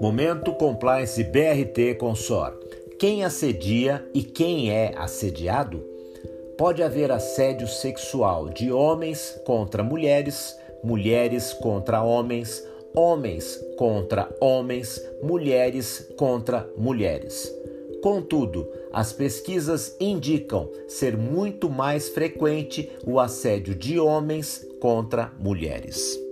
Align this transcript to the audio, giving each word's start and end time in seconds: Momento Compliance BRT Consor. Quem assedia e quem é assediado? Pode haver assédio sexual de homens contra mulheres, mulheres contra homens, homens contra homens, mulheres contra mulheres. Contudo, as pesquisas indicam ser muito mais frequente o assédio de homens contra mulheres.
Momento 0.00 0.54
Compliance 0.54 1.22
BRT 1.22 1.98
Consor. 1.98 2.58
Quem 2.98 3.24
assedia 3.24 4.04
e 4.14 4.22
quem 4.22 4.70
é 4.70 4.94
assediado? 4.96 5.84
Pode 6.56 6.82
haver 6.82 7.12
assédio 7.12 7.68
sexual 7.68 8.48
de 8.48 8.72
homens 8.72 9.40
contra 9.44 9.82
mulheres, 9.82 10.58
mulheres 10.82 11.52
contra 11.52 12.02
homens, 12.02 12.66
homens 12.94 13.58
contra 13.76 14.34
homens, 14.40 15.00
mulheres 15.22 16.12
contra 16.16 16.68
mulheres. 16.76 17.54
Contudo, 18.02 18.66
as 18.92 19.12
pesquisas 19.12 19.96
indicam 20.00 20.70
ser 20.88 21.16
muito 21.16 21.68
mais 21.68 22.08
frequente 22.08 22.90
o 23.06 23.20
assédio 23.20 23.74
de 23.74 24.00
homens 24.00 24.66
contra 24.80 25.32
mulheres. 25.38 26.29